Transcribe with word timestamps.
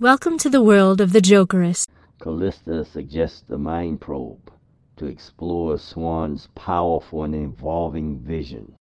Welcome 0.00 0.38
to 0.38 0.48
the 0.48 0.62
world 0.62 1.00
of 1.00 1.12
the 1.12 1.20
Jokeress. 1.20 1.88
Calista 2.20 2.84
suggests 2.84 3.40
the 3.40 3.58
mind 3.58 4.00
probe 4.00 4.52
to 4.96 5.06
explore 5.06 5.76
Swann's 5.76 6.46
powerful 6.54 7.24
and 7.24 7.34
evolving 7.34 8.20
vision. 8.20 8.76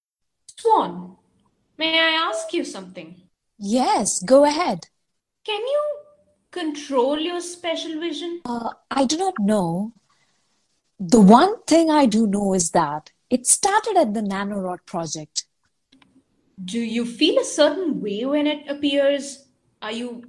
Swann, 0.59 1.15
may 1.79 2.01
I 2.01 2.11
ask 2.29 2.53
you 2.53 2.65
something? 2.65 3.15
Yes, 3.59 4.25
go 4.25 4.45
ahead. 4.45 4.89
Can 5.47 5.61
you 5.61 5.83
control 6.51 7.21
your 7.21 7.41
special 7.41 8.01
vision? 8.01 8.41
Uh, 8.45 8.71
I 8.91 9.05
do 9.05 9.17
not 9.17 9.35
know. 9.39 9.93
The 10.99 11.21
one 11.21 11.63
thing 11.69 11.91
I 11.91 12.07
do 12.07 12.27
know 12.27 12.55
is 12.55 12.73
that 12.73 13.13
it 13.31 13.47
started 13.47 13.97
at 13.97 14.15
the 14.15 14.21
Nanorod 14.21 14.85
project. 14.85 15.45
Do 16.65 16.81
you 16.81 17.07
feel 17.07 17.39
a 17.39 17.45
certain 17.45 18.01
way 18.01 18.25
when 18.25 18.49
it 18.49 18.69
appears? 18.69 19.47
Are 19.81 19.93
you 19.93 20.25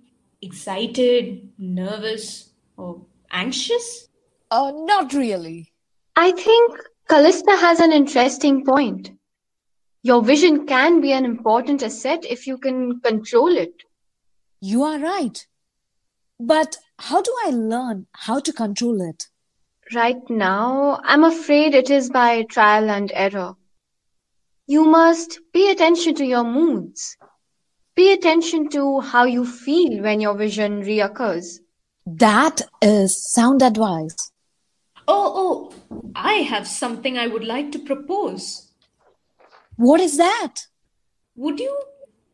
excited, 0.45 1.49
nervous, 1.57 2.51
or 2.77 3.05
anxious? 3.31 4.07
Uh, 4.51 4.71
not 4.73 5.13
really. 5.13 5.73
I 6.15 6.31
think 6.31 6.79
Calista 7.09 7.55
has 7.57 7.79
an 7.79 7.91
interesting 7.91 8.63
point. 8.63 9.11
Your 10.03 10.21
vision 10.21 10.67
can 10.67 11.01
be 11.01 11.11
an 11.11 11.25
important 11.25 11.81
asset 11.83 12.25
if 12.29 12.45
you 12.47 12.57
can 12.57 12.99
control 13.01 13.57
it. 13.57 13.83
You 14.61 14.83
are 14.83 14.99
right. 14.99 15.45
But 16.39 16.77
how 16.99 17.21
do 17.21 17.35
I 17.45 17.49
learn 17.49 18.07
how 18.13 18.39
to 18.39 18.53
control 18.53 19.01
it? 19.01 19.27
Right 19.93 20.29
now, 20.29 20.99
I'm 21.03 21.23
afraid 21.23 21.75
it 21.75 21.89
is 21.89 22.09
by 22.09 22.43
trial 22.43 22.89
and 22.89 23.11
error. 23.13 23.55
You 24.67 24.85
must 24.85 25.39
pay 25.53 25.71
attention 25.71 26.15
to 26.15 26.25
your 26.25 26.43
moods. 26.43 27.17
Pay 27.95 28.11
attention 28.11 28.69
to 28.69 28.99
how 28.99 29.23
you 29.23 29.45
feel 29.45 30.01
when 30.01 30.19
your 30.19 30.35
vision 30.35 30.81
reoccurs. 30.81 31.59
That 32.05 32.61
is 32.81 33.31
sound 33.31 33.61
advice. 33.61 34.31
Oh, 35.07 35.71
oh, 35.89 36.11
I 36.15 36.33
have 36.33 36.67
something 36.67 37.17
I 37.17 37.27
would 37.27 37.43
like 37.43 37.71
to 37.71 37.79
propose. 37.79 38.71
What 39.77 40.01
is 40.01 40.17
that? 40.17 40.67
Would 41.35 41.59
you 41.59 41.77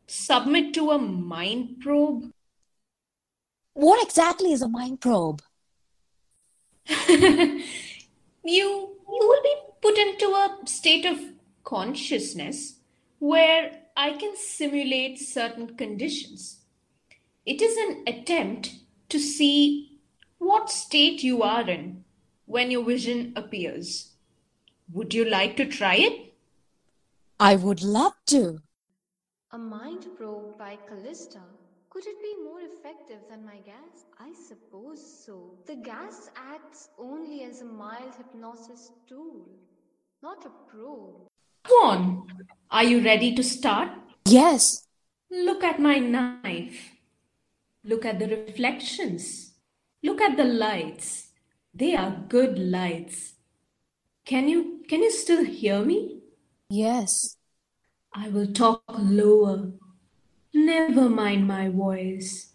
submit 0.08 0.74
to 0.76 0.92
a 0.92 0.98
mind 0.98 1.80
probe? 1.80 2.32
What 3.74 4.04
exactly 4.04 4.54
is 4.54 4.62
a 4.62 4.68
mind 4.68 5.00
probe? 5.00 5.42
you 7.08 7.62
you 8.44 8.96
will 9.08 9.44
be 9.44 9.56
put 9.82 9.98
into 9.98 10.26
a 10.26 10.58
state 10.66 11.06
of 11.06 11.20
consciousness 11.64 12.78
where 13.20 13.81
I 14.04 14.14
can 14.14 14.36
simulate 14.36 15.20
certain 15.20 15.78
conditions. 15.78 16.62
It 17.46 17.62
is 17.62 17.78
an 17.78 18.04
attempt 18.08 18.78
to 19.10 19.20
see 19.20 20.00
what 20.40 20.72
state 20.72 21.22
you 21.22 21.44
are 21.44 21.70
in 21.70 22.04
when 22.46 22.72
your 22.72 22.84
vision 22.84 23.32
appears. 23.36 24.14
Would 24.92 25.14
you 25.14 25.24
like 25.24 25.56
to 25.58 25.68
try 25.68 25.98
it? 25.98 26.34
I 27.40 27.56
would 27.56 27.84
love 27.84 28.14
to. 28.34 28.64
A 29.52 29.60
mind 29.60 30.08
probe 30.18 30.58
by 30.58 30.80
Calista. 30.88 31.42
Could 31.92 32.08
it 32.08 32.20
be 32.24 32.44
more 32.44 32.62
effective 32.62 33.20
than 33.30 33.46
my 33.46 33.58
gas? 33.58 34.06
I 34.20 34.34
suppose 34.34 35.00
so. 35.26 35.60
The 35.68 35.76
gas 35.76 36.32
acts 36.36 36.90
only 36.98 37.44
as 37.44 37.62
a 37.62 37.66
mild 37.66 38.16
hypnosis 38.16 38.94
tool, 39.08 39.46
not 40.24 40.44
a 40.48 40.72
probe. 40.72 41.31
Swann, 41.66 42.24
are 42.70 42.84
you 42.84 43.04
ready 43.04 43.36
to 43.36 43.44
start? 43.44 43.90
Yes. 44.26 44.88
Look 45.30 45.64
at 45.64 45.80
my 45.80 46.00
knife. 46.00 46.92
Look 47.84 48.06
at 48.06 48.20
the 48.20 48.28
reflections. 48.28 49.54
Look 50.04 50.22
at 50.22 50.38
the 50.38 50.44
lights. 50.44 51.30
They 51.74 51.96
are 51.96 52.24
good 52.28 52.60
lights. 52.60 53.34
Can 54.26 54.48
you 54.48 54.84
can 54.88 55.02
you 55.02 55.12
still 55.12 55.46
hear 55.46 55.84
me? 55.84 56.22
Yes. 56.70 57.38
I 58.14 58.30
will 58.30 58.52
talk 58.52 58.84
lower. 58.90 59.72
Never 60.54 61.10
mind 61.10 61.48
my 61.48 61.70
voice. 61.70 62.54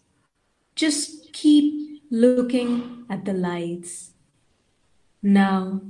Just 0.75 1.33
keep 1.33 2.03
looking 2.11 3.05
at 3.09 3.25
the 3.25 3.33
lights. 3.33 4.11
Now, 5.21 5.81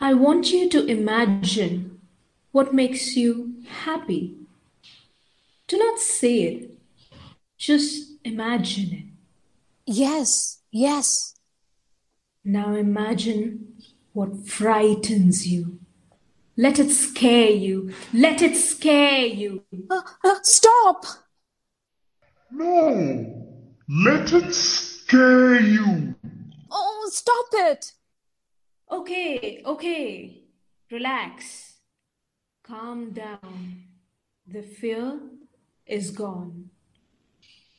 I 0.00 0.14
want 0.14 0.52
you 0.52 0.68
to 0.70 0.86
imagine 0.86 1.91
what 2.52 2.72
makes 2.72 3.16
you 3.16 3.54
happy. 3.68 4.36
Do 5.66 5.78
not 5.78 5.98
say 5.98 6.42
it, 6.42 6.78
just 7.58 8.12
imagine 8.24 8.92
it. 8.92 9.04
Yes. 9.86 10.60
Yes. 10.70 11.34
Now 12.44 12.74
imagine 12.74 13.74
what 14.12 14.46
frightens 14.48 15.46
you. 15.46 15.80
Let 16.56 16.78
it 16.78 16.90
scare 16.90 17.50
you. 17.50 17.92
Let 18.12 18.42
it 18.42 18.56
scare 18.56 19.26
you. 19.26 19.64
Uh, 19.90 20.02
uh, 20.24 20.34
stop! 20.42 21.04
No! 22.50 23.48
Let 23.88 24.32
it 24.32 24.54
scare 24.54 25.60
you! 25.60 26.14
Oh, 26.70 27.10
stop 27.12 27.46
it! 27.52 27.92
Okay, 28.90 29.62
okay. 29.64 30.42
Relax. 30.90 31.71
Calm 32.62 33.10
down. 33.10 33.82
The 34.46 34.62
fear 34.62 35.18
is 35.84 36.12
gone. 36.12 36.70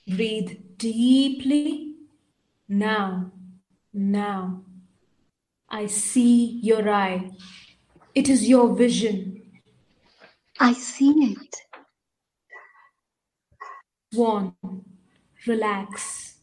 Breathe 0.07 0.57
deeply. 0.77 1.95
Now, 2.67 3.31
now. 3.93 4.63
I 5.69 5.87
see 5.87 6.59
your 6.61 6.89
eye. 6.89 7.31
It 8.13 8.27
is 8.27 8.49
your 8.49 8.75
vision. 8.75 9.41
I 10.59 10.73
see 10.73 11.33
it. 11.33 11.55
Swann, 14.13 14.53
relax. 15.47 16.35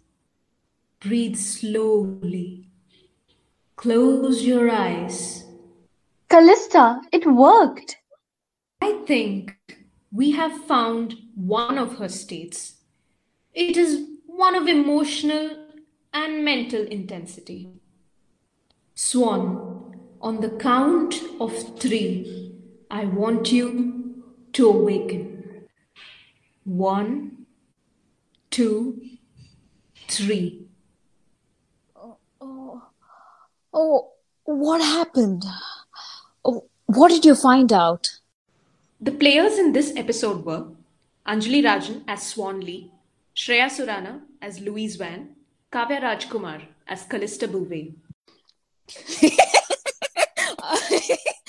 Breathe 0.98 1.36
slowly. 1.36 2.70
Close 3.76 4.44
your 4.44 4.70
eyes. 4.70 5.44
Calista, 6.28 7.00
it 7.12 7.26
worked. 7.26 7.99
I 8.80 9.02
think 9.06 9.56
we 10.12 10.32
have 10.32 10.64
found 10.64 11.14
one 11.34 11.78
of 11.78 11.98
her 11.98 12.08
states. 12.08 12.76
It 13.52 13.76
is 13.76 14.06
one 14.26 14.54
of 14.54 14.68
emotional 14.68 15.66
and 16.12 16.44
mental 16.44 16.82
intensity. 16.82 17.68
Swann, 18.94 20.16
on 20.20 20.40
the 20.40 20.50
count 20.50 21.14
of 21.40 21.78
three, 21.78 22.54
I 22.90 23.04
want 23.04 23.52
you 23.52 24.24
to 24.52 24.68
awaken. 24.68 25.66
One, 26.64 27.46
two, 28.50 29.00
three. 30.08 30.66
Oh, 31.96 32.16
oh, 32.40 32.82
oh 33.72 34.10
what 34.44 34.80
happened? 34.80 35.44
Oh, 36.44 36.64
what 36.86 37.08
did 37.08 37.24
you 37.24 37.34
find 37.34 37.72
out? 37.72 38.19
The 39.02 39.12
players 39.12 39.56
in 39.58 39.72
this 39.72 39.94
episode 39.96 40.44
were 40.44 40.66
Anjaly 41.26 41.62
Rajan 41.64 42.02
as 42.06 42.26
Swann 42.26 42.60
Lee, 42.60 42.90
Shreya 43.34 43.70
Surana 43.70 44.20
as 44.42 44.60
Louise 44.60 44.96
Vann, 44.96 45.36
Kavya 45.72 46.02
Rajkumar 46.02 46.66
as 46.86 47.04
Calista 47.04 47.48
Bouvay. 47.48 47.94